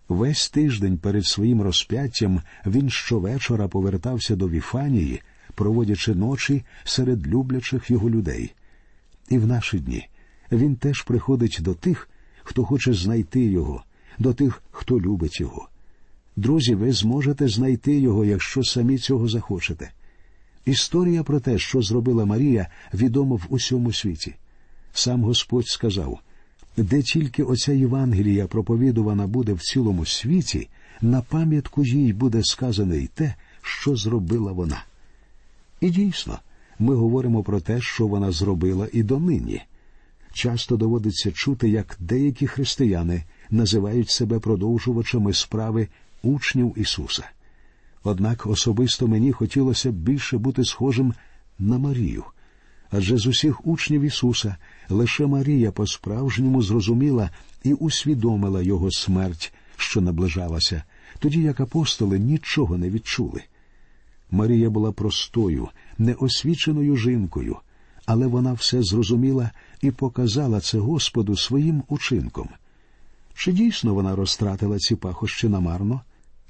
Весь 0.09 0.49
тиждень 0.49 0.97
перед 0.97 1.25
своїм 1.25 1.61
розп'яттям 1.61 2.41
він 2.65 2.89
щовечора 2.89 3.67
повертався 3.67 4.35
до 4.35 4.49
Віфанії, 4.49 5.21
проводячи 5.55 6.15
ночі 6.15 6.63
серед 6.83 7.27
люблячих 7.27 7.91
його 7.91 8.09
людей. 8.09 8.53
І 9.29 9.37
в 9.37 9.47
наші 9.47 9.79
дні 9.79 10.09
він 10.51 10.75
теж 10.75 11.01
приходить 11.01 11.57
до 11.61 11.73
тих, 11.73 12.09
хто 12.43 12.65
хоче 12.65 12.93
знайти 12.93 13.41
його, 13.41 13.83
до 14.19 14.33
тих, 14.33 14.63
хто 14.71 14.99
любить 14.99 15.39
його. 15.39 15.69
Друзі, 16.35 16.75
ви 16.75 16.91
зможете 16.91 17.47
знайти 17.47 17.99
його, 17.99 18.25
якщо 18.25 18.63
самі 18.63 18.97
цього 18.97 19.27
захочете. 19.27 19.91
Історія 20.65 21.23
про 21.23 21.39
те, 21.39 21.57
що 21.57 21.81
зробила 21.81 22.25
Марія, 22.25 22.67
відома 22.93 23.35
в 23.35 23.45
усьому 23.49 23.93
світі. 23.93 24.35
Сам 24.93 25.23
Господь 25.23 25.67
сказав 25.67 26.19
де 26.77 27.01
тільки 27.01 27.43
оця 27.43 27.71
Євангелія 27.73 28.47
проповідувана 28.47 29.27
буде 29.27 29.53
в 29.53 29.61
цілому 29.61 30.05
світі, 30.05 30.69
на 31.01 31.21
пам'ятку 31.21 31.85
їй 31.85 32.13
буде 32.13 32.43
сказане 32.43 32.97
й 32.97 33.07
те, 33.07 33.35
що 33.61 33.95
зробила 33.95 34.51
вона. 34.51 34.83
І 35.81 35.89
дійсно, 35.89 36.39
ми 36.79 36.95
говоримо 36.95 37.43
про 37.43 37.59
те, 37.61 37.81
що 37.81 38.07
вона 38.07 38.31
зробила 38.31 38.87
і 38.93 39.03
донині. 39.03 39.61
Часто 40.33 40.77
доводиться 40.77 41.31
чути, 41.31 41.69
як 41.69 41.97
деякі 41.99 42.47
християни 42.47 43.23
називають 43.49 44.09
себе 44.09 44.39
продовжувачами 44.39 45.33
справи 45.33 45.87
учнів 46.23 46.73
Ісуса. 46.75 47.29
Однак 48.03 48.45
особисто 48.45 49.07
мені 49.07 49.31
хотілося 49.31 49.91
б 49.91 49.95
більше 49.95 50.37
бути 50.37 50.65
схожим 50.65 51.13
на 51.59 51.77
Марію. 51.77 52.23
Адже 52.91 53.17
з 53.17 53.27
усіх 53.27 53.67
учнів 53.67 54.01
Ісуса 54.01 54.55
лише 54.89 55.25
Марія 55.25 55.71
по-справжньому 55.71 56.61
зрозуміла 56.61 57.29
і 57.63 57.73
усвідомила 57.73 58.61
Його 58.61 58.91
смерть, 58.91 59.53
що 59.77 60.01
наближалася, 60.01 60.83
тоді 61.19 61.41
як 61.41 61.59
апостоли 61.59 62.19
нічого 62.19 62.77
не 62.77 62.89
відчули. 62.89 63.41
Марія 64.31 64.69
була 64.69 64.91
простою, 64.91 65.67
неосвіченою 65.97 66.97
жінкою, 66.97 67.57
але 68.05 68.27
вона 68.27 68.53
все 68.53 68.83
зрозуміла 68.83 69.51
і 69.81 69.91
показала 69.91 70.59
це 70.59 70.77
Господу 70.77 71.37
своїм 71.37 71.83
учинком. 71.87 72.49
Чи 73.33 73.51
дійсно 73.51 73.93
вона 73.93 74.15
розтратила 74.15 74.77
ці 74.77 74.95
пахощі 74.95 75.47
намарно? 75.47 76.01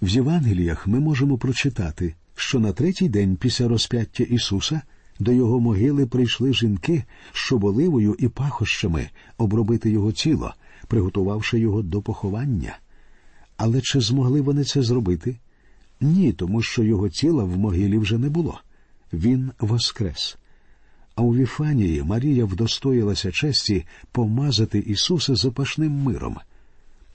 В 0.01 0.07
Євангеліях 0.07 0.87
ми 0.87 0.99
можемо 0.99 1.37
прочитати, 1.37 2.15
що 2.35 2.59
на 2.59 2.71
третій 2.71 3.09
день 3.09 3.35
після 3.35 3.67
розп'яття 3.67 4.23
Ісуса 4.23 4.81
до 5.19 5.31
його 5.31 5.59
могили 5.59 6.05
прийшли 6.05 6.53
жінки, 6.53 7.03
щоб 7.31 7.63
оливою 7.63 8.15
і 8.19 8.27
пахощами 8.27 9.09
обробити 9.37 9.89
його 9.89 10.11
тіло, 10.11 10.53
приготувавши 10.87 11.59
його 11.59 11.81
до 11.81 12.01
поховання. 12.01 12.77
Але 13.57 13.81
чи 13.81 14.01
змогли 14.01 14.41
вони 14.41 14.63
це 14.63 14.81
зробити? 14.81 15.37
Ні, 16.01 16.33
тому 16.33 16.61
що 16.61 16.83
його 16.83 17.09
тіла 17.09 17.43
в 17.43 17.57
могилі 17.57 17.97
вже 17.97 18.17
не 18.17 18.29
було. 18.29 18.59
Він 19.13 19.51
воскрес. 19.59 20.37
А 21.15 21.21
у 21.21 21.35
Віфанії 21.35 22.03
Марія 22.03 22.45
вдостоїлася 22.45 23.31
честі 23.31 23.85
помазати 24.11 24.79
Ісуса 24.79 25.35
запашним 25.35 25.91
миром. 25.91 26.37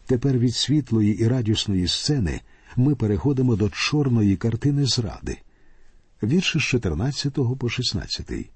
Тепер 0.07 0.39
від 0.39 0.55
світлої 0.55 1.19
і 1.19 1.29
радісної 1.29 1.89
сцени 1.89 2.41
ми 2.77 2.95
переходимо 2.95 3.57
до 3.57 3.71
чорної 3.71 4.37
картини 4.37 4.87
зради. 4.87 5.39
Вірші 6.23 6.59
з 6.59 6.63
14 6.63 7.39
по 7.59 7.69
16. 7.69 8.51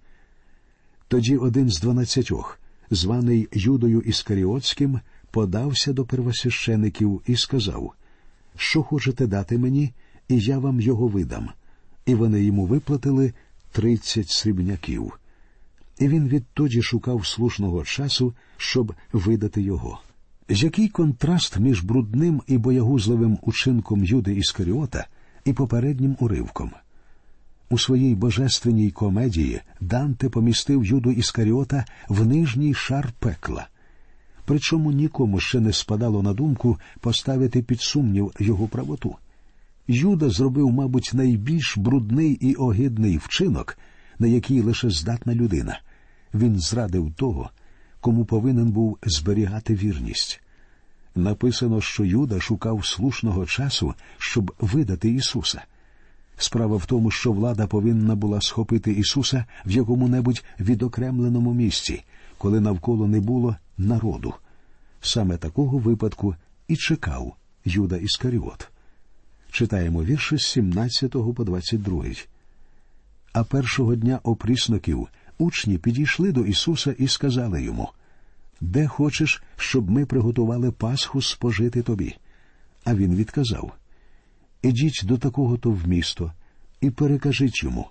Тоді 1.09 1.37
один 1.37 1.71
з 1.71 1.81
дванадцятьох, 1.81 2.59
званий 2.91 3.49
Юдою 3.53 4.01
Іскаріотським, 4.01 5.01
подався 5.31 5.93
до 5.93 6.05
первосвящеників 6.05 7.23
і 7.27 7.37
сказав, 7.37 7.93
що 8.57 8.83
хочете 8.83 9.27
дати 9.27 9.59
мені, 9.59 9.93
і 10.29 10.39
я 10.39 10.59
вам 10.59 10.81
його 10.81 11.09
видам. 11.09 11.51
І 12.07 12.15
вони 12.15 12.45
йому 12.45 12.67
виплатили 12.67 13.33
тридцять 13.73 14.29
срібняків. 14.31 15.19
І 15.99 16.09
він 16.09 16.29
відтоді 16.29 16.83
шукав 16.83 17.27
слушного 17.27 17.85
часу, 17.85 18.35
щоб 18.57 18.95
видати 19.13 19.63
його. 19.63 20.01
Який 20.53 20.89
контраст 20.89 21.59
між 21.59 21.83
брудним 21.83 22.43
і 22.47 22.59
боягузливим 22.59 23.39
учинком 23.43 24.05
Юди 24.05 24.35
Іскаріота 24.35 25.07
і 25.45 25.53
попереднім 25.53 26.17
уривком. 26.21 26.71
У 27.71 27.79
своїй 27.79 28.15
божественній 28.15 28.91
комедії 28.91 29.61
Данте 29.81 30.29
помістив 30.29 30.85
Юду 30.85 31.11
Іскаріота 31.11 31.85
в 32.09 32.27
нижній 32.27 32.75
шар 32.75 33.13
пекла. 33.19 33.69
Причому 34.45 34.93
нікому 34.93 35.41
ще 35.41 35.61
не 35.61 35.73
спадало 35.73 36.23
на 36.23 36.33
думку 36.33 36.79
поставити 37.01 37.63
під 37.63 37.81
сумнів 37.81 38.33
його 38.39 38.69
правоту. 38.69 39.17
Юда 39.89 40.31
зробив, 40.31 40.71
мабуть, 40.71 41.11
найбільш 41.13 41.79
брудний 41.79 42.33
і 42.33 42.55
огидний 42.55 43.19
вчинок, 43.19 43.79
на 44.19 44.27
який 44.27 44.61
лише 44.61 44.91
здатна 44.91 45.35
людина. 45.35 45.81
Він 46.35 46.59
зрадив 46.59 47.13
того, 47.17 47.51
кому 48.01 48.25
повинен 48.25 48.71
був 48.71 48.99
зберігати 49.03 49.75
вірність. 49.75 50.41
Написано, 51.15 51.81
що 51.81 52.05
Юда 52.05 52.41
шукав 52.41 52.87
слушного 52.87 53.47
часу, 53.47 53.95
щоб 54.19 54.53
видати 54.61 55.11
Ісуса. 55.11 55.63
Справа 56.37 56.77
в 56.77 56.87
тому, 56.87 57.11
що 57.11 57.33
влада 57.33 57.67
повинна 57.67 58.15
була 58.15 58.41
схопити 58.41 58.93
Ісуса 58.93 59.45
в 59.67 59.71
якому-небудь 59.71 60.45
відокремленому 60.61 61.55
місці, 61.55 62.05
коли 62.39 62.61
навколо 62.61 63.09
не 63.09 63.21
було 63.21 63.57
народу. 63.79 64.35
Саме 65.01 65.37
такого 65.37 65.79
випадку 65.79 66.35
і 66.69 66.77
чекав 66.77 67.37
Юда 67.65 67.97
Іскаріот. 67.97 68.69
Читаємо 69.51 70.05
вірші 70.05 70.39
з 70.39 70.47
17 70.47 71.11
по 71.11 71.45
22. 71.45 72.05
А 73.33 73.45
першого 73.45 73.95
дня 73.95 74.21
опрісноків 74.23 75.09
учні 75.41 75.79
підійшли 75.79 76.33
до 76.33 76.45
Ісуса 76.45 76.95
і 76.99 77.09
сказали 77.09 77.63
йому 77.63 77.89
Де 78.61 78.87
хочеш, 78.87 79.43
щоб 79.57 79.91
ми 79.91 80.07
приготували 80.07 80.71
Пасху 80.71 81.23
спожити 81.23 81.83
тобі? 81.83 82.17
А 82.85 82.95
він 82.95 83.15
відказав 83.15 83.73
Ідіть 84.63 85.01
до 85.05 85.19
такого 85.19 85.57
то 85.57 85.71
в 85.71 85.89
місто 85.89 86.33
і 86.81 86.91
перекажіть 86.91 87.63
йому. 87.63 87.87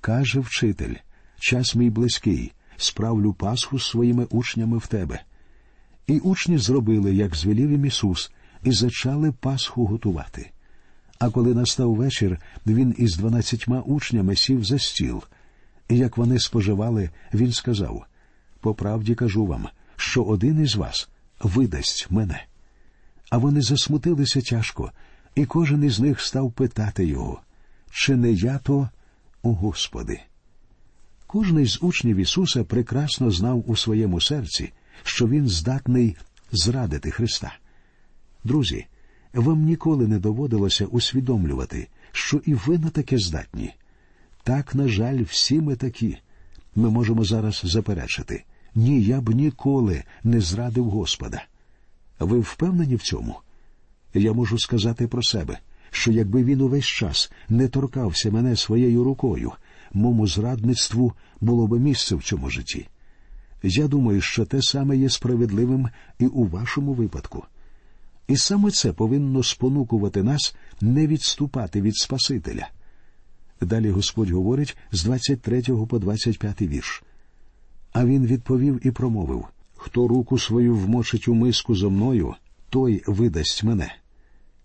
Каже 0.00 0.40
вчитель, 0.40 0.94
час 1.40 1.74
мій 1.74 1.90
близький, 1.90 2.52
справлю 2.76 3.32
Пасху 3.32 3.78
своїми 3.78 4.26
учнями 4.30 4.78
в 4.78 4.86
тебе. 4.86 5.22
І 6.06 6.18
учні 6.18 6.58
зробили, 6.58 7.14
як 7.14 7.36
звелів 7.36 7.70
їм 7.70 7.84
Ісус, 7.84 8.32
і 8.64 8.72
зачали 8.72 9.32
Пасху 9.32 9.86
готувати. 9.86 10.50
А 11.18 11.30
коли 11.30 11.54
настав 11.54 11.94
вечір, 11.94 12.38
він 12.66 12.94
із 12.98 13.16
дванадцятьма 13.16 13.80
учнями 13.80 14.36
сів 14.36 14.64
за 14.64 14.78
стіл. 14.78 15.22
І 15.90 15.96
як 15.96 16.16
вони 16.16 16.38
споживали, 16.38 17.10
він 17.34 17.52
сказав 17.52 18.06
По 18.60 18.74
правді 18.74 19.14
кажу 19.14 19.46
вам, 19.46 19.68
що 19.96 20.22
один 20.22 20.62
із 20.62 20.76
вас 20.76 21.08
видасть 21.40 22.06
мене. 22.10 22.44
А 23.30 23.38
вони 23.38 23.62
засмутилися 23.62 24.40
тяжко, 24.40 24.92
і 25.34 25.46
кожен 25.46 25.84
із 25.84 26.00
них 26.00 26.20
став 26.20 26.52
питати 26.52 27.06
його, 27.06 27.40
чи 27.90 28.16
не 28.16 28.32
я 28.32 28.58
то, 28.58 28.88
о 29.42 29.54
Господи? 29.54 30.20
Кожний 31.26 31.66
з 31.66 31.82
учнів 31.82 32.16
Ісуса 32.16 32.64
прекрасно 32.64 33.30
знав 33.30 33.70
у 33.70 33.76
своєму 33.76 34.20
серці, 34.20 34.72
що 35.02 35.28
Він 35.28 35.48
здатний 35.48 36.16
зрадити 36.52 37.10
Христа. 37.10 37.54
Друзі, 38.44 38.86
вам 39.34 39.62
ніколи 39.62 40.08
не 40.08 40.18
доводилося 40.18 40.86
усвідомлювати, 40.86 41.88
що 42.12 42.40
і 42.46 42.54
ви 42.54 42.78
на 42.78 42.90
таке 42.90 43.18
здатні. 43.18 43.74
Так, 44.42 44.74
на 44.74 44.88
жаль, 44.88 45.22
всі 45.22 45.60
ми 45.60 45.76
такі. 45.76 46.18
Ми 46.74 46.90
можемо 46.90 47.24
зараз 47.24 47.62
заперечити 47.64 48.44
ні, 48.74 49.02
я 49.02 49.20
б 49.20 49.30
ніколи 49.34 50.02
не 50.24 50.40
зрадив 50.40 50.90
Господа. 50.90 51.44
Ви 52.18 52.38
впевнені 52.38 52.96
в 52.96 53.02
цьому? 53.02 53.36
Я 54.14 54.32
можу 54.32 54.58
сказати 54.58 55.08
про 55.08 55.22
себе, 55.22 55.58
що 55.90 56.12
якби 56.12 56.44
він 56.44 56.60
увесь 56.60 56.84
час 56.84 57.32
не 57.48 57.68
торкався 57.68 58.30
мене 58.30 58.56
своєю 58.56 59.04
рукою, 59.04 59.52
мому 59.92 60.26
зрадництву 60.26 61.12
було 61.40 61.66
би 61.66 61.78
місце 61.78 62.14
в 62.14 62.22
цьому 62.22 62.50
житті. 62.50 62.88
Я 63.62 63.88
думаю, 63.88 64.20
що 64.20 64.44
те 64.44 64.62
саме 64.62 64.96
є 64.96 65.08
справедливим 65.08 65.88
і 66.18 66.26
у 66.26 66.46
вашому 66.46 66.92
випадку. 66.92 67.44
І 68.28 68.36
саме 68.36 68.70
це 68.70 68.92
повинно 68.92 69.42
спонукувати 69.42 70.22
нас 70.22 70.54
не 70.80 71.06
відступати 71.06 71.82
від 71.82 71.96
Спасителя. 71.96 72.68
Далі 73.60 73.90
Господь 73.90 74.30
говорить 74.30 74.76
з 74.92 75.04
23 75.04 75.62
по 75.62 75.98
25 75.98 76.62
вірш. 76.62 77.02
А 77.92 78.04
він 78.04 78.26
відповів 78.26 78.86
і 78.86 78.90
промовив 78.90 79.44
Хто 79.76 80.08
руку 80.08 80.38
свою 80.38 80.76
вмочить 80.76 81.28
у 81.28 81.34
миску 81.34 81.74
зо 81.74 81.90
мною, 81.90 82.34
той 82.70 83.02
видасть 83.06 83.64
мене. 83.64 83.94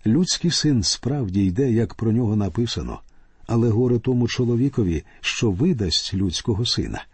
Людський 0.05 0.51
син 0.51 0.83
справді 0.83 1.45
йде, 1.45 1.71
як 1.71 1.93
про 1.93 2.11
нього 2.11 2.35
написано, 2.35 2.99
але 3.47 3.69
горе 3.69 3.99
тому 3.99 4.27
чоловікові, 4.27 5.03
що 5.21 5.51
видасть 5.51 6.13
людського 6.13 6.65
сина. 6.65 7.05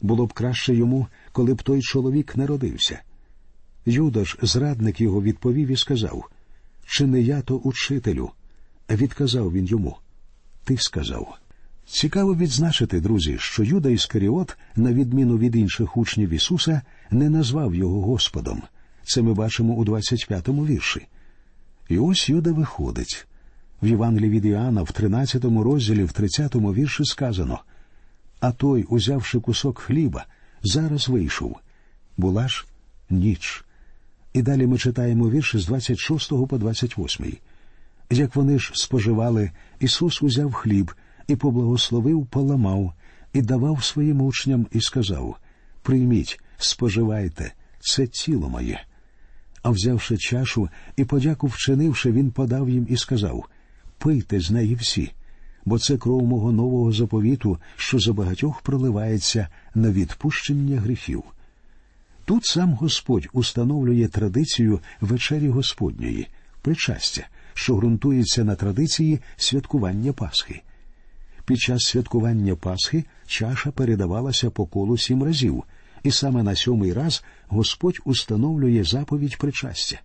Було 0.00 0.26
б 0.26 0.32
краще 0.32 0.74
йому, 0.74 1.06
коли 1.32 1.54
б 1.54 1.62
той 1.62 1.82
чоловік 1.82 2.36
не 2.36 2.46
родився. 2.46 3.00
Юда 3.86 4.24
ж, 4.24 4.38
зрадник 4.42 5.00
його, 5.00 5.22
відповів 5.22 5.68
і 5.68 5.76
сказав 5.76 6.30
Чи 6.86 7.06
не 7.06 7.20
я 7.20 7.42
то 7.42 7.56
учителю? 7.56 8.30
Відказав 8.90 9.52
він 9.52 9.66
йому. 9.66 9.96
Ти 10.68 10.76
сказав. 10.76 11.38
Цікаво 11.86 12.34
відзначити, 12.34 13.00
друзі, 13.00 13.36
що 13.38 13.64
Юда 13.64 13.88
Іскаріот, 13.88 14.56
на 14.76 14.92
відміну 14.92 15.38
від 15.38 15.56
інших 15.56 15.96
учнів 15.96 16.30
Ісуса, 16.30 16.82
не 17.10 17.30
назвав 17.30 17.74
його 17.74 18.02
Господом. 18.02 18.62
Це 19.04 19.22
ми 19.22 19.34
бачимо 19.34 19.72
у 19.72 19.84
25-му 19.84 20.66
вірші. 20.66 21.06
І 21.88 21.98
ось 21.98 22.28
Юда 22.28 22.52
виходить. 22.52 23.26
В 23.82 23.86
Євангелії 23.86 24.30
від 24.30 24.44
Іоанна 24.44 24.82
в 24.82 24.92
13 24.92 25.44
розділі, 25.44 26.04
в 26.04 26.10
30-му 26.10 26.74
вірші 26.74 27.04
сказано 27.04 27.60
А 28.40 28.52
той, 28.52 28.82
узявши 28.82 29.40
кусок 29.40 29.78
хліба, 29.78 30.26
зараз 30.62 31.08
вийшов. 31.08 31.56
Була 32.16 32.48
ж 32.48 32.66
ніч. 33.10 33.64
І 34.32 34.42
далі 34.42 34.66
ми 34.66 34.78
читаємо 34.78 35.30
вірші 35.30 35.58
з 35.58 35.66
26 35.66 36.28
по 36.48 36.58
28. 36.58 37.36
Як 38.10 38.36
вони 38.36 38.58
ж 38.58 38.72
споживали, 38.74 39.50
Ісус 39.80 40.22
узяв 40.22 40.52
хліб 40.52 40.92
і 41.26 41.36
поблагословив, 41.36 42.26
поламав, 42.26 42.92
і 43.32 43.42
давав 43.42 43.84
своїм 43.84 44.20
учням 44.20 44.66
і 44.72 44.80
сказав 44.80 45.36
Прийміть, 45.82 46.40
споживайте, 46.56 47.52
це 47.80 48.06
тіло 48.06 48.48
моє. 48.48 48.84
А 49.62 49.70
взявши 49.70 50.16
чашу 50.16 50.68
і 50.96 51.04
подяку 51.04 51.46
вчинивши, 51.46 52.12
він 52.12 52.30
подав 52.30 52.70
їм 52.70 52.86
і 52.90 52.96
сказав 52.96 53.44
Пийте 53.98 54.40
з 54.40 54.50
неї 54.50 54.74
всі, 54.74 55.12
бо 55.64 55.78
це 55.78 55.96
кров 55.96 56.26
мого 56.26 56.52
нового 56.52 56.92
заповіту, 56.92 57.58
що 57.76 57.98
за 57.98 58.12
багатьох 58.12 58.60
проливається 58.62 59.48
на 59.74 59.90
відпущення 59.90 60.80
гріхів. 60.80 61.22
Тут 62.24 62.44
сам 62.44 62.72
Господь 62.72 63.28
установлює 63.32 64.08
традицію 64.08 64.80
вечері 65.00 65.48
Господньої, 65.48 66.28
причастя, 66.62 67.26
що 67.58 67.76
ґрунтується 67.76 68.44
на 68.44 68.54
традиції 68.54 69.20
святкування 69.36 70.12
Пасхи. 70.12 70.62
Під 71.44 71.58
час 71.58 71.82
святкування 71.82 72.56
Пасхи 72.56 73.04
чаша 73.26 73.70
передавалася 73.70 74.50
по 74.50 74.66
колу 74.66 74.98
сім 74.98 75.22
разів, 75.22 75.64
і 76.02 76.10
саме 76.10 76.42
на 76.42 76.54
сьомий 76.54 76.92
раз 76.92 77.24
Господь 77.48 77.98
установлює 78.04 78.84
заповідь 78.84 79.38
причастя. 79.38 80.00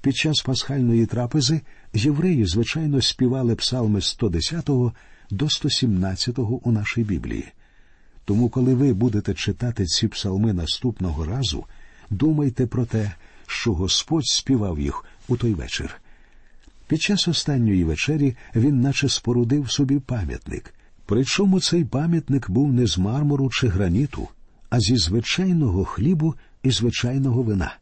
Під 0.00 0.16
час 0.16 0.42
пасхальної 0.42 1.06
трапези 1.06 1.60
євреї, 1.94 2.46
звичайно, 2.46 3.02
співали 3.02 3.54
псалми 3.54 4.00
110 4.00 4.70
до 5.30 5.50
117 5.50 6.38
у 6.38 6.72
нашій 6.72 7.02
Біблії. 7.02 7.44
Тому, 8.24 8.48
коли 8.48 8.74
ви 8.74 8.92
будете 8.92 9.34
читати 9.34 9.84
ці 9.84 10.08
псалми 10.08 10.52
наступного 10.52 11.24
разу, 11.24 11.64
думайте 12.10 12.66
про 12.66 12.86
те, 12.86 13.12
що 13.46 13.74
Господь 13.74 14.26
співав 14.26 14.80
їх 14.80 15.04
у 15.28 15.36
той 15.36 15.54
вечір. 15.54 16.00
Під 16.88 17.02
час 17.02 17.28
останньої 17.28 17.84
вечері 17.84 18.36
він 18.54 18.80
наче 18.80 19.08
спорудив 19.08 19.70
собі 19.70 19.98
пам'ятник. 19.98 20.74
Причому 21.06 21.60
цей 21.60 21.84
пам'ятник 21.84 22.50
був 22.50 22.72
не 22.72 22.86
з 22.86 22.98
мармуру 22.98 23.50
чи 23.50 23.68
граніту, 23.68 24.28
а 24.70 24.80
зі 24.80 24.96
звичайного 24.96 25.84
хлібу 25.84 26.34
і 26.62 26.70
звичайного 26.70 27.42
вина. 27.42 27.76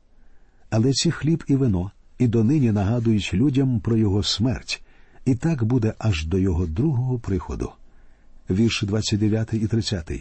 Але 0.71 0.93
ці 0.93 1.11
хліб 1.11 1.45
і 1.47 1.57
вино 1.57 1.91
і 2.19 2.27
донині 2.27 2.73
нагадують 2.73 3.35
людям 3.35 3.81
про 3.81 3.97
його 3.97 4.23
смерть, 4.23 4.83
і 5.25 5.35
так 5.35 5.65
буде 5.65 5.95
аж 5.99 6.27
до 6.27 6.39
його 6.39 6.67
другого 6.67 7.19
приходу. 7.19 7.71
Вірш 8.51 8.83
29 8.83 9.55
і 9.55 9.67
30. 9.67 10.13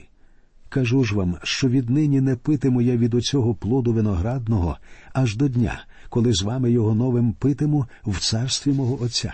Кажу 0.69 1.03
ж 1.03 1.15
вам, 1.15 1.37
що 1.43 1.67
віднині 1.67 2.21
не 2.21 2.35
питиму 2.35 2.81
я 2.81 2.97
від 2.97 3.13
оцього 3.13 3.55
плоду 3.55 3.93
виноградного 3.93 4.77
аж 5.13 5.35
до 5.35 5.47
дня, 5.47 5.85
коли 6.13 6.33
з 6.33 6.41
вами 6.41 6.71
його 6.71 6.95
новим 6.95 7.33
питиму 7.33 7.85
в 8.05 8.19
царстві 8.19 8.71
мого 8.71 9.01
Отця. 9.01 9.33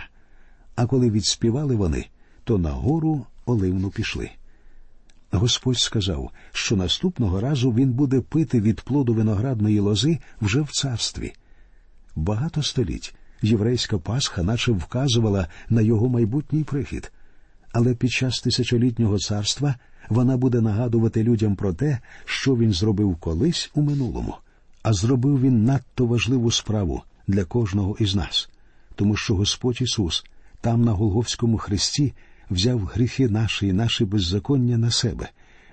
А 0.76 0.86
коли 0.86 1.10
відспівали 1.10 1.76
вони, 1.76 2.06
то 2.44 2.58
на 2.58 2.70
гору 2.70 3.26
оливну 3.46 3.90
пішли. 3.90 4.30
Господь 5.30 5.78
сказав, 5.78 6.30
що 6.52 6.76
наступного 6.76 7.40
разу 7.40 7.72
він 7.72 7.92
буде 7.92 8.20
пити 8.20 8.60
від 8.60 8.80
плоду 8.80 9.14
виноградної 9.14 9.80
лози 9.80 10.18
вже 10.40 10.60
в 10.60 10.70
царстві. 10.70 11.32
Багато 12.16 12.62
століть 12.62 13.14
єврейська 13.42 13.98
Пасха 13.98 14.42
наче 14.42 14.72
вказувала 14.72 15.48
на 15.68 15.80
його 15.80 16.08
майбутній 16.08 16.64
прихід, 16.64 17.12
але 17.72 17.94
під 17.94 18.10
час 18.10 18.40
тисячолітнього 18.40 19.18
царства 19.18 19.74
вона 20.08 20.36
буде 20.36 20.60
нагадувати 20.60 21.22
людям 21.22 21.56
про 21.56 21.72
те, 21.72 21.98
що 22.24 22.56
він 22.56 22.72
зробив 22.72 23.16
колись 23.16 23.70
у 23.74 23.82
минулому, 23.82 24.34
а 24.82 24.92
зробив 24.92 25.40
він 25.40 25.64
надто 25.64 26.06
важливу 26.06 26.50
справу 26.50 27.02
для 27.26 27.44
кожного 27.44 27.96
із 28.00 28.14
нас, 28.14 28.50
тому 28.94 29.16
що 29.16 29.34
Господь 29.34 29.82
Ісус 29.82 30.24
там 30.60 30.84
на 30.84 30.92
Голговському 30.92 31.58
хресті 31.58 32.14
взяв 32.50 32.84
гріхи 32.84 33.28
наші 33.28 33.66
і 33.66 33.72
наші 33.72 34.04
беззаконня 34.04 34.78
на 34.78 34.90
себе 34.90 35.30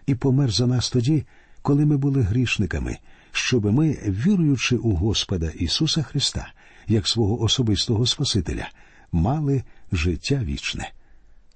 і 0.08 0.16
помер 0.16 0.52
за 0.52 0.68
нас 0.68 0.90
тоді, 0.90 1.26
коли 1.62 1.86
ми 1.86 1.98
були 1.98 2.22
грішниками, 2.22 2.98
щоб 3.32 3.66
ми, 3.66 3.98
віруючи 4.08 4.76
у 4.76 4.96
Господа 4.96 5.52
Ісуса 5.56 6.04
Христа, 6.04 6.54
як 6.88 7.08
свого 7.08 7.42
особистого 7.42 8.06
Спасителя, 8.06 8.70
мали 9.12 9.64
життя 9.92 10.42
вічне. 10.44 10.92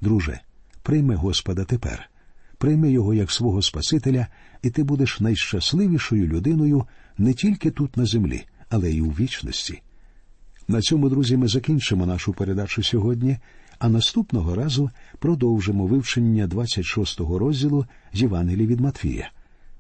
Друже, 0.01 0.39
прийми 0.83 1.15
Господа 1.15 1.63
тепер, 1.63 2.09
прийми 2.61 2.91
Його 2.91 3.13
як 3.13 3.31
свого 3.31 3.61
Спасителя, 3.61 4.27
і 4.61 4.69
ти 4.69 4.83
будеш 4.83 5.19
найщасливішою 5.19 6.27
людиною 6.27 6.85
не 7.17 7.33
тільки 7.33 7.71
тут 7.71 7.97
на 7.97 8.05
землі, 8.05 8.43
але 8.69 8.91
й 8.91 9.01
у 9.01 9.07
вічності. 9.07 9.81
На 10.67 10.81
цьому, 10.81 11.09
друзі, 11.09 11.37
ми 11.37 11.47
закінчимо 11.47 12.05
нашу 12.05 12.33
передачу 12.33 12.83
сьогодні, 12.83 13.37
а 13.79 13.89
наступного 13.89 14.55
разу 14.55 14.89
продовжимо 15.19 15.87
вивчення 15.87 16.47
26-го 16.47 17.39
розділу 17.39 17.85
з 18.13 18.21
Євангелії 18.21 18.67
від 18.67 18.79
Матвія. 18.79 19.31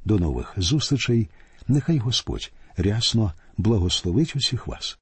До 0.05 0.19
нових 0.19 0.53
зустрічей. 0.57 1.29
Нехай 1.67 1.97
Господь 1.97 2.51
рясно 2.77 3.33
благословить 3.57 4.35
усіх 4.35 4.67
вас. 4.67 4.97